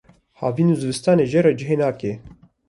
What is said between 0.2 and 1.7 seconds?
havîn û zivistanê jê re